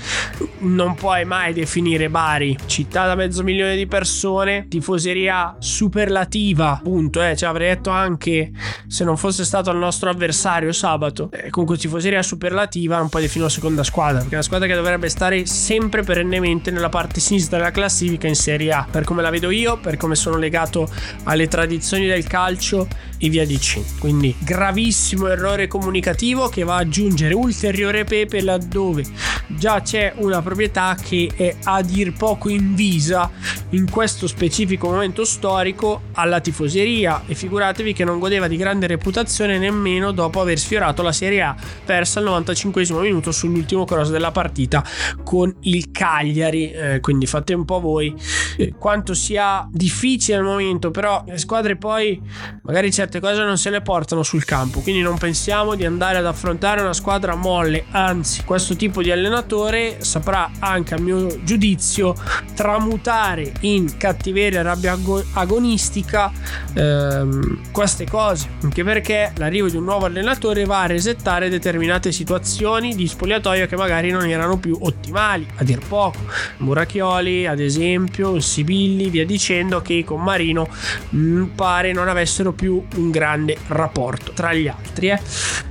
non 0.61 0.95
puoi 0.95 1.25
mai 1.25 1.53
definire 1.53 2.09
Bari 2.09 2.57
città 2.67 3.07
da 3.07 3.15
mezzo 3.15 3.43
milione 3.43 3.54
di 3.57 3.87
persone, 3.87 4.67
tifoseria 4.69 5.57
superlativa, 5.59 6.81
punto. 6.83 7.23
Eh. 7.23 7.37
Cioè, 7.37 7.49
avrei 7.49 7.69
detto 7.69 7.91
anche 7.91 8.51
se 8.87 9.05
non 9.05 9.17
fosse 9.17 9.45
stato 9.45 9.71
il 9.71 9.79
nostro 9.79 10.11
avversario 10.11 10.73
sabato, 10.73 11.31
eh, 11.33 11.51
comunque 11.51 11.77
tifoseria 11.79 12.23
superlativa, 12.23 12.99
non 12.99 13.09
puoi 13.09 13.23
definire 13.23 13.47
una 13.47 13.55
seconda 13.55 13.83
squadra, 13.83 14.19
perché 14.19 14.33
è 14.33 14.35
una 14.35 14.45
squadra 14.45 14.67
che 14.67 14.75
dovrebbe 14.75 15.09
stare 15.09 15.47
sempre 15.47 16.03
perennemente 16.03 16.71
nella 16.71 16.89
parte 16.89 17.21
sinistra 17.21 17.59
della 17.59 17.71
classifica 17.71 18.27
in 18.27 18.35
Serie 18.37 18.73
A, 18.73 18.87
per 18.91 19.05
come 19.05 19.23
la 19.23 19.31
vedo 19.31 19.51
io, 19.51 19.79
per 19.79 19.97
come 19.97 20.15
sono 20.15 20.37
legato 20.37 20.89
alle 21.25 21.49
tradizioni 21.49 22.07
del 22.07 22.27
calcio 22.27 22.89
e 23.19 23.29
via 23.29 23.47
dicendo. 23.47 23.89
Quindi 23.99 24.35
gravissimo 24.39 25.29
errore 25.29 25.67
comunicativo 25.67 26.49
che 26.49 26.65
va 26.65 26.77
ad 26.77 26.87
aggiungere 26.87 27.35
ulteriore 27.35 28.05
pepe 28.05 28.43
laddove 28.43 29.05
già 29.47 29.81
c'è 29.81 30.13
una 30.17 30.43
proprietà 30.43 30.97
che 31.01 31.31
è 31.35 31.57
a 31.65 31.83
dir 31.83 32.13
poco 32.13 32.49
invisa 32.49 33.31
in 33.71 33.91
questo 33.91 34.27
specifico 34.27 34.89
momento 34.89 35.25
storico 35.25 36.03
alla 36.13 36.41
tifoseria. 36.41 37.23
E 37.27 37.35
figuratevi 37.35 37.93
che 37.93 38.05
non 38.05 38.19
godeva 38.19 38.49
di 38.49 38.57
grande 38.57 38.87
reputazione 38.87 39.59
nemmeno 39.59 40.13
dopo 40.13 40.41
aver 40.41 40.59
sfiorato 40.59 41.03
la 41.03 41.13
Serie 41.13 41.43
A 41.43 41.57
persa 41.85 42.19
al 42.19 42.27
95 42.27 42.85
minuto 43.01 43.33
sull'ultimo 43.33 43.85
cross 43.85 44.11
della 44.11 44.31
partita 44.31 44.85
con 45.23 45.55
il 45.61 45.91
Cagliari. 45.91 46.71
Eh, 46.71 47.01
quindi 47.01 47.27
fate 47.27 47.55
un 47.55 47.65
po' 47.65 47.81
voi 47.81 48.15
eh, 48.57 48.75
quanto 48.79 49.15
sia 49.15 49.69
difficile 49.71 50.39
al 50.39 50.45
momento 50.45 50.91
però 50.91 51.23
le 51.27 51.39
squadre 51.39 51.77
poi 51.77 52.21
magari 52.63 52.93
certe 52.93 53.21
cose 53.21 53.43
non 53.43 53.59
se 53.59 53.71
le 53.71 53.81
portano 53.83 54.23
sul 54.23 54.45
campo 54.45 54.81
quindi 54.81 55.03
non 55.03 55.19
pensiamo 55.19 55.75
di 55.75 55.85
andare 55.85 56.19
ad 56.19 56.27
affrontare 56.27 56.81
una 56.81 56.93
squadra 56.93 57.35
molle. 57.35 57.85
Anzi 57.91 58.45
questo 58.45 58.77
tipo 58.77 59.03
di 59.03 59.11
allenatore 59.11 60.03
saprà 60.03 60.51
anche 60.59 60.95
a 60.95 61.01
mio 61.01 61.43
giudizio 61.43 62.15
tramutare 62.55 63.34
in 63.61 63.97
cattiveria 63.97 64.63
rabbia 64.63 64.93
agonistica 64.93 65.63
agonistica 65.65 66.33
ehm, 66.75 67.71
queste 67.71 68.07
cose, 68.07 68.49
anche 68.63 68.85
perché 68.85 69.33
l'arrivo 69.37 69.69
di 69.69 69.77
un 69.77 69.85
nuovo 69.85 70.07
allenatore 70.07 70.65
va 70.65 70.83
a 70.83 70.87
resettare 70.87 71.49
determinate 71.49 72.13
situazioni 72.13 72.95
di 72.95 73.07
spogliatoio 73.07 73.67
che 73.67 73.77
magari 73.77 74.11
non 74.11 74.29
erano 74.29 74.59
più 74.59 74.77
ottimali, 74.81 75.47
a 75.57 75.65
dir 75.65 75.81
poco. 75.87 76.19
Murachioli, 76.59 77.47
ad 77.47 77.61
esempio, 77.61 78.39
Sibilli, 78.41 79.09
via 79.11 79.25
dicendo, 79.25 79.81
che 79.83 80.05
con 80.05 80.23
Marino 80.23 80.69
mh, 81.11 81.19
mm, 81.19 81.45
pare 81.55 81.93
non 81.93 82.09
avessero 82.09 82.53
più 82.53 82.83
un 82.97 83.11
grande 83.11 83.57
rapporto 83.69 84.33
tra 84.33 84.53
gli 84.53 84.69
altri. 84.69 85.11
Eh. 85.11 85.21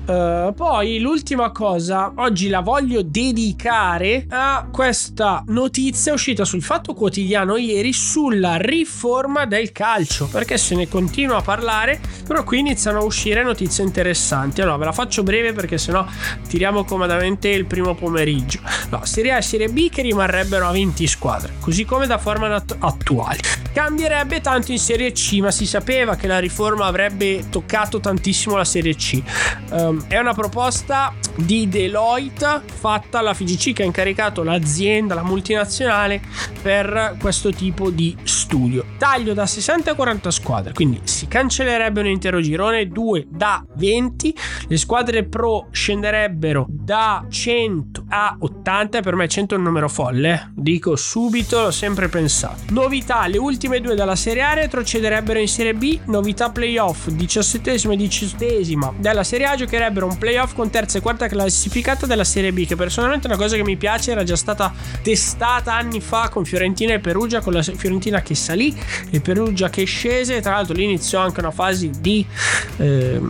Uh, 0.05 0.53
poi 0.53 0.99
l'ultima 0.99 1.51
cosa, 1.51 2.11
oggi 2.17 2.49
la 2.49 2.59
voglio 2.59 3.01
dedicare 3.03 4.25
a 4.27 4.67
questa 4.69 5.41
notizia 5.47 6.11
uscita 6.11 6.43
sul 6.43 6.61
Fatto 6.61 6.93
Quotidiano 6.93 7.55
ieri 7.55 7.93
sulla 7.93 8.57
riforma 8.57 9.45
del 9.45 9.71
calcio, 9.71 10.27
perché 10.27 10.57
se 10.57 10.75
ne 10.75 10.89
continua 10.89 11.37
a 11.37 11.41
parlare, 11.41 12.01
però 12.27 12.43
qui 12.43 12.59
iniziano 12.59 12.99
a 12.99 13.03
uscire 13.03 13.43
notizie 13.43 13.85
interessanti. 13.85 14.59
Allora 14.59 14.75
ve 14.75 14.85
la 14.85 14.91
faccio 14.91 15.23
breve 15.23 15.53
perché 15.53 15.77
sennò 15.77 16.05
tiriamo 16.49 16.83
comodamente 16.83 17.47
il 17.47 17.65
primo 17.65 17.95
pomeriggio. 17.95 18.59
No, 18.89 19.05
Serie 19.05 19.31
A 19.31 19.37
e 19.37 19.41
Serie 19.41 19.69
B 19.69 19.89
che 19.89 20.01
rimarrebbero 20.01 20.67
a 20.67 20.71
20 20.71 21.07
squadre, 21.07 21.53
così 21.61 21.85
come 21.85 22.07
da 22.07 22.17
forma 22.17 22.61
attuali. 22.79 23.39
Cambierebbe 23.71 24.41
tanto 24.41 24.71
in 24.71 24.79
Serie 24.79 25.13
C, 25.13 25.39
ma 25.39 25.49
si 25.49 25.65
sapeva 25.65 26.15
che 26.17 26.27
la 26.27 26.39
riforma 26.39 26.85
avrebbe 26.85 27.45
toccato 27.49 28.01
tantissimo 28.01 28.57
la 28.57 28.65
Serie 28.65 28.95
C. 28.95 29.21
Um, 29.71 29.92
è 30.07 30.17
una 30.17 30.33
proposta 30.33 31.13
di 31.35 31.67
Deloitte 31.67 32.61
fatta 32.65 33.19
alla 33.19 33.33
FIGC 33.33 33.73
che 33.73 33.83
ha 33.83 33.85
incaricato 33.85 34.43
l'azienda, 34.43 35.15
la 35.15 35.23
multinazionale 35.23 36.21
per 36.61 37.17
questo 37.19 37.51
tipo 37.51 37.89
di 37.89 38.15
studio. 38.23 38.85
Taglio 38.97 39.33
da 39.33 39.45
60 39.45 39.91
a 39.91 39.95
40 39.95 40.31
squadre, 40.31 40.73
quindi 40.73 41.01
si 41.03 41.27
cancellerebbe 41.27 42.01
un 42.01 42.07
intero 42.07 42.41
girone, 42.41 42.87
2 42.87 43.27
da 43.29 43.63
20, 43.75 44.35
le 44.67 44.77
squadre 44.77 45.23
pro 45.23 45.67
scenderebbero 45.71 46.65
da 46.69 47.25
100 47.29 48.05
a 48.09 48.35
80, 48.39 49.01
per 49.01 49.15
me 49.15 49.27
100 49.27 49.55
è 49.55 49.57
un 49.57 49.63
numero 49.63 49.89
folle, 49.89 50.33
eh. 50.33 50.51
dico 50.55 50.95
subito, 50.95 51.61
l'ho 51.61 51.71
sempre 51.71 52.07
pensato. 52.07 52.61
Novità, 52.69 53.27
le 53.27 53.37
ultime 53.37 53.79
due 53.79 53.95
dalla 53.95 54.15
Serie 54.15 54.43
A 54.43 54.53
retrocederebbero 54.53 55.39
in 55.39 55.47
Serie 55.47 55.73
B, 55.73 55.99
novità 56.05 56.49
playoff, 56.49 57.07
17 57.07 57.73
e 57.73 57.95
18 57.95 58.95
della 58.97 59.23
Serie 59.23 59.47
A 59.47 59.55
giocherebbero 59.55 60.05
un 60.05 60.17
playoff 60.17 60.53
con 60.53 60.69
terza 60.69 60.97
e 60.97 61.01
quarta 61.01 61.22
classificata 61.27 62.05
della 62.05 62.23
Serie 62.23 62.51
B, 62.51 62.65
che 62.65 62.75
personalmente 62.75 63.27
è 63.27 63.31
una 63.31 63.39
cosa 63.39 63.55
che 63.55 63.63
mi 63.63 63.77
piace, 63.77 64.11
era 64.11 64.23
già 64.23 64.35
stata 64.35 64.73
testata 65.01 65.73
anni 65.73 66.01
fa 66.01 66.29
con 66.29 66.45
Fiorentina 66.45 66.93
e 66.93 66.99
Perugia, 66.99 67.41
con 67.41 67.53
la 67.53 67.61
Fiorentina 67.61 68.21
che 68.21 68.35
salì 68.35 68.75
e 69.09 69.19
Perugia 69.21 69.69
che 69.69 69.83
scese, 69.85 70.41
tra 70.41 70.53
l'altro 70.53 70.73
lì 70.73 70.83
iniziò 70.83 71.19
anche 71.19 71.39
una 71.39 71.51
fase 71.51 71.89
di 71.99 72.25
eh, 72.77 73.21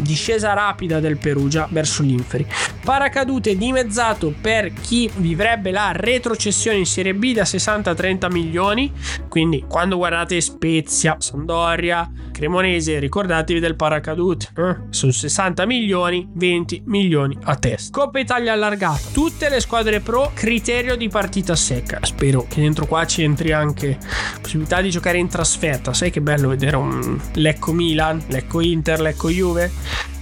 discesa 0.00 0.52
rapida 0.52 1.00
del 1.00 1.18
Perugia 1.18 1.68
verso 1.70 2.02
l'Inferi. 2.02 2.46
Paracadute 2.82 3.56
dimezzato 3.56 4.34
per 4.40 4.72
chi 4.72 5.10
vivrebbe 5.16 5.70
la 5.70 5.92
retrocessione 5.92 6.78
in 6.78 6.86
Serie 6.86 7.14
B 7.14 7.32
da 7.32 7.44
60 7.44 7.90
a 7.90 7.94
30 7.94 8.30
milioni, 8.30 8.92
quindi 9.28 9.64
quando 9.68 9.96
guardate 9.96 10.40
Spezia, 10.40 11.16
Sandoria, 11.18 12.10
Cremonese, 12.32 12.98
ricordatevi 12.98 13.60
del 13.60 13.76
paracadute, 13.76 14.48
eh? 14.56 14.76
sono 14.88 15.12
60 15.12 15.66
milioni, 15.66 16.26
20 16.32 16.84
milioni 16.86 17.36
a 17.42 17.56
testa. 17.56 18.00
Coppa 18.00 18.18
Italia 18.18 18.54
allargata, 18.54 18.98
tutte 19.12 19.50
le 19.50 19.60
squadre 19.60 20.00
pro, 20.00 20.30
criterio 20.32 20.96
di 20.96 21.08
partita 21.08 21.54
secca. 21.54 21.98
Spero 22.02 22.46
che 22.48 22.62
dentro 22.62 22.86
qua 22.86 23.04
ci 23.04 23.22
entri 23.22 23.52
anche 23.52 23.98
possibilità 24.40 24.80
di 24.80 24.88
giocare 24.88 25.18
in 25.18 25.28
trasferta. 25.28 25.92
Sai 25.92 26.10
che 26.10 26.22
bello 26.22 26.48
vedere 26.48 26.76
un 26.76 27.20
Lecco 27.34 27.72
Milan, 27.72 28.22
Lecco 28.28 28.60
Inter, 28.60 29.00
Lecco 29.00 29.28
Juve. 29.28 29.70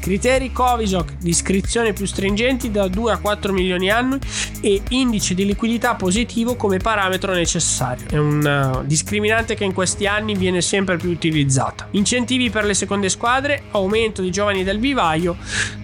Criteri 0.01 0.53
Covisoc 0.53 1.17
di 1.19 1.31
iscrizione 1.31 1.93
più 1.93 2.07
stringenti 2.07 2.71
da 2.71 2.89
2 2.89 3.13
a 3.13 3.19
4 3.19 3.53
milioni 3.53 3.91
annui 3.91 4.19
e 4.61 4.81
indice 4.91 5.35
di 5.35 5.45
liquidità 5.45 5.97
positivo 5.97 6.57
come 6.57 6.79
parametro 6.79 7.35
necessario. 7.35 8.07
È 8.09 8.17
un 8.17 8.81
uh, 8.81 8.87
discriminante 8.87 9.55
che 9.55 9.65
in 9.65 9.75
questi 9.75 10.07
anni 10.07 10.35
viene 10.35 10.63
sempre 10.63 10.97
più 10.97 11.11
utilizzata. 11.11 11.89
Incentivi 11.91 12.49
per 12.49 12.65
le 12.65 12.75
seconde 12.75 13.09
squadre, 13.09 13.65
aumento 13.73 14.23
di 14.23 14.31
giovani 14.31 14.65
del 14.65 14.79
vivaio, 14.79 15.37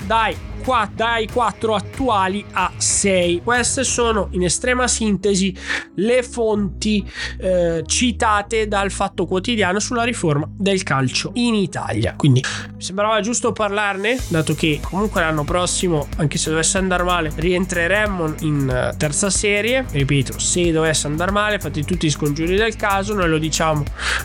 dai 0.07 0.35
4, 0.65 0.95
dai 0.95 1.29
4 1.29 1.75
attuali 1.75 2.45
a 2.53 2.73
6. 2.75 3.43
Queste 3.45 3.85
sono 3.85 4.29
in 4.31 4.45
estrema 4.45 4.89
sintesi 4.89 5.55
le 5.97 6.23
fonti 6.23 7.09
eh, 7.39 7.83
citate 7.87 8.67
dal 8.67 8.91
Fatto 8.91 9.27
Quotidiano 9.27 9.79
sulla 9.79 10.05
riforma 10.05 10.49
del 10.51 10.83
calcio 10.83 11.31
in 11.35 11.55
Italia. 11.55 12.15
Quindi 12.17 12.43
sembrava 12.79 13.21
giusto 13.21 13.53
parlarne, 13.53 14.19
dato 14.29 14.55
che 14.55 14.81
comunque 14.83 15.21
l'anno 15.21 15.45
prossimo, 15.45 16.09
anche 16.17 16.39
se 16.39 16.51
dovesse 16.51 16.79
andare 16.79 17.03
male, 17.03 17.33
rientreremmo 17.35 18.35
in 18.41 18.69
eh, 18.69 18.97
terza 18.97 19.29
serie. 19.31 19.85
Ripeto, 19.91 20.39
se 20.39 20.73
dovesse 20.73 21.07
andare 21.07 21.31
male, 21.31 21.59
fate 21.59 21.83
tutti 21.83 22.07
i 22.07 22.11
scongiuri 22.11 22.57
del 22.57 22.77
caso, 22.77 23.15
noi 23.15 23.29
lo 23.29 23.39
diciamo 23.39 23.85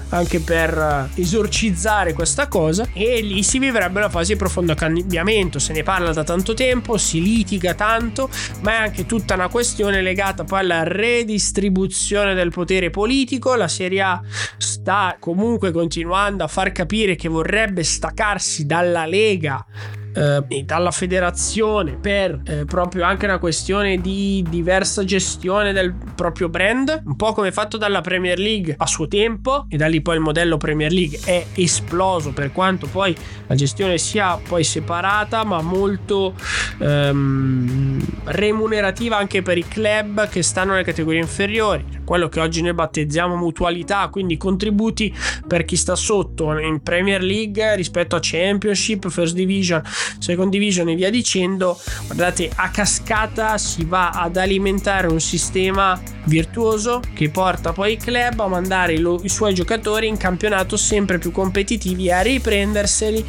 anche 0.09 0.39
per 0.39 1.09
eh, 1.15 1.21
esorcizzare 1.21 2.13
questa 2.13 2.47
cosa 2.47 2.87
e 2.93 3.21
lì 3.21 3.43
si 3.43 3.59
vivrebbe 3.59 3.99
una 3.99 4.09
fase 4.09 4.33
di 4.33 4.39
profondo 4.39 4.73
cambiamento. 4.75 5.59
Se 5.59 5.73
ne 5.73 5.83
parla 5.83 6.13
da 6.13 6.23
tanto 6.29 6.53
tempo, 6.53 6.95
si 6.97 7.23
litiga 7.23 7.73
tanto, 7.73 8.29
ma 8.61 8.73
è 8.73 8.75
anche 8.75 9.07
tutta 9.07 9.33
una 9.33 9.47
questione 9.47 10.03
legata 10.03 10.43
poi 10.43 10.59
alla 10.59 10.83
redistribuzione 10.83 12.35
del 12.35 12.51
potere 12.51 12.91
politico. 12.91 13.55
La 13.55 13.67
Serie 13.67 14.01
A 14.01 14.21
sta 14.57 15.17
comunque 15.19 15.71
continuando 15.71 16.43
a 16.43 16.47
far 16.47 16.71
capire 16.71 17.15
che 17.15 17.29
vorrebbe 17.29 17.83
staccarsi 17.83 18.67
dalla 18.67 19.07
Lega 19.07 19.65
eh, 20.13 20.63
dalla 20.63 20.91
federazione 20.91 21.95
per 21.95 22.41
eh, 22.45 22.65
proprio 22.65 23.03
anche 23.03 23.25
una 23.25 23.37
questione 23.39 23.99
di 24.01 24.43
diversa 24.49 25.03
gestione 25.03 25.73
del 25.73 25.93
proprio 26.15 26.49
brand, 26.49 27.03
un 27.05 27.15
po' 27.15 27.33
come 27.33 27.51
fatto 27.51 27.77
dalla 27.77 28.01
Premier 28.01 28.37
League 28.37 28.75
a 28.77 28.85
suo 28.85 29.07
tempo 29.07 29.65
e 29.69 29.77
da 29.77 29.87
lì 29.87 30.01
poi 30.01 30.15
il 30.15 30.21
modello 30.21 30.57
Premier 30.57 30.91
League 30.91 31.19
è 31.23 31.45
esploso 31.55 32.31
per 32.31 32.51
quanto 32.51 32.87
poi 32.87 33.15
la 33.47 33.55
gestione 33.55 33.97
sia 33.97 34.37
poi 34.37 34.63
separata 34.63 35.43
ma 35.43 35.61
molto 35.61 36.33
ehm, 36.79 38.05
remunerativa 38.25 39.17
anche 39.17 39.41
per 39.41 39.57
i 39.57 39.67
club 39.67 40.27
che 40.29 40.43
stanno 40.43 40.71
nelle 40.71 40.83
categorie 40.83 41.19
inferiori 41.19 41.97
quello 42.09 42.27
che 42.27 42.39
oggi 42.39 42.63
noi 42.63 42.73
battezziamo 42.73 43.35
mutualità, 43.35 44.07
quindi 44.07 44.35
contributi 44.35 45.15
per 45.45 45.63
chi 45.63 45.75
sta 45.75 45.95
sotto 45.95 46.57
in 46.57 46.81
Premier 46.81 47.21
League 47.21 47.75
rispetto 47.75 48.15
a 48.15 48.19
Championship, 48.19 49.07
First 49.09 49.35
Division, 49.35 49.79
Second 50.17 50.49
Division 50.49 50.89
e 50.89 50.95
via 50.95 51.11
dicendo. 51.11 51.79
Guardate, 52.07 52.49
a 52.55 52.71
cascata 52.71 53.59
si 53.59 53.85
va 53.85 54.09
ad 54.09 54.37
alimentare 54.37 55.05
un 55.05 55.19
sistema 55.21 56.01
virtuoso 56.25 56.99
che 57.13 57.29
porta 57.29 57.73
poi 57.73 57.93
i 57.93 57.97
club 57.97 58.39
a 58.39 58.47
mandare 58.47 58.97
lo, 58.97 59.19
i 59.23 59.29
suoi 59.29 59.53
giocatori 59.53 60.07
in 60.07 60.17
campionato 60.17 60.77
sempre 60.77 61.19
più 61.19 61.31
competitivi 61.31 62.07
e 62.07 62.11
a 62.11 62.21
riprenderseli 62.21 63.25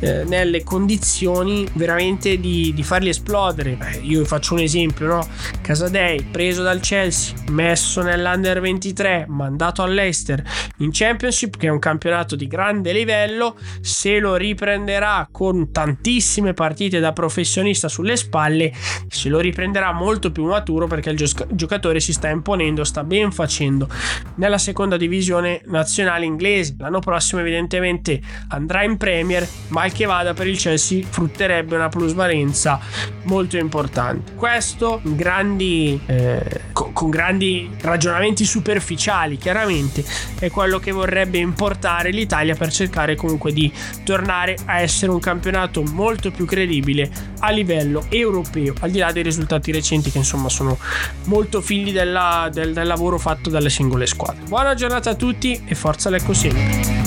eh, 0.00 0.24
nelle 0.24 0.64
condizioni 0.64 1.66
veramente 1.74 2.40
di, 2.40 2.72
di 2.74 2.82
farli 2.82 3.10
esplodere. 3.10 3.78
Eh, 3.80 3.98
io 3.98 4.24
faccio 4.24 4.54
un 4.54 4.60
esempio, 4.60 5.06
no? 5.06 5.28
Casadei 5.60 6.20
preso 6.32 6.64
dal 6.64 6.80
Chelsea, 6.80 7.34
messo 7.50 8.02
nella 8.02 8.22
nell'Under 8.24 8.60
23, 8.60 9.26
mandato 9.28 9.82
all'Ester 9.82 10.42
in 10.78 10.90
Championship, 10.92 11.56
che 11.58 11.66
è 11.66 11.70
un 11.70 11.78
campionato 11.78 12.34
di 12.36 12.46
grande 12.46 12.92
livello, 12.92 13.56
se 13.80 14.18
lo 14.18 14.36
riprenderà 14.36 15.28
con 15.30 15.70
tantissime 15.70 16.54
partite 16.54 17.00
da 17.00 17.12
professionista 17.12 17.88
sulle 17.88 18.16
spalle, 18.16 18.72
se 19.08 19.28
lo 19.28 19.40
riprenderà 19.40 19.92
molto 19.92 20.32
più 20.32 20.44
maturo 20.46 20.86
perché 20.86 21.10
il 21.10 21.32
giocatore 21.50 22.00
si 22.00 22.12
sta 22.12 22.28
imponendo, 22.28 22.84
sta 22.84 23.04
ben 23.04 23.30
facendo 23.30 23.88
nella 24.36 24.58
seconda 24.58 24.96
divisione 24.96 25.60
nazionale 25.66 26.24
inglese. 26.24 26.76
L'anno 26.78 27.00
prossimo 27.00 27.42
evidentemente 27.42 28.20
andrà 28.48 28.82
in 28.82 28.96
Premier, 28.96 29.46
mal 29.68 29.92
che 29.92 30.06
vada 30.06 30.32
per 30.32 30.46
il 30.46 30.58
Chelsea 30.58 31.04
frutterebbe 31.06 31.76
una 31.76 31.88
plusvalenza 31.88 32.80
molto 33.24 33.56
importante. 33.58 34.34
Questo 34.34 35.00
grandi, 35.02 36.00
eh, 36.06 36.62
con 36.94 37.10
grandi 37.10 37.68
ragionamenti 37.82 38.46
superficiali, 38.46 39.36
chiaramente, 39.36 40.02
è 40.38 40.48
quello 40.50 40.78
che 40.78 40.92
vorrebbe 40.92 41.36
importare 41.36 42.10
l'Italia 42.10 42.54
per 42.54 42.72
cercare 42.72 43.16
comunque 43.16 43.52
di 43.52 43.70
tornare 44.02 44.56
a 44.64 44.80
essere 44.80 45.12
un 45.12 45.20
campionato 45.20 45.82
molto 45.82 46.30
più 46.30 46.46
credibile 46.46 47.10
a 47.40 47.50
livello 47.50 48.06
europeo, 48.08 48.72
al 48.80 48.90
di 48.90 48.98
là 48.98 49.12
dei 49.12 49.22
risultati 49.22 49.70
recenti 49.72 50.10
che 50.10 50.18
insomma 50.18 50.48
sono 50.48 50.78
molto 51.24 51.60
figli 51.60 51.92
della, 51.92 52.48
del, 52.50 52.72
del 52.72 52.86
lavoro 52.86 53.18
fatto 53.18 53.50
dalle 53.50 53.68
singole 53.68 54.06
squadre. 54.06 54.44
Buona 54.46 54.74
giornata 54.74 55.10
a 55.10 55.14
tutti 55.14 55.62
e 55.66 55.74
forza 55.74 56.08
Lecco 56.08 56.32
sempre! 56.32 57.03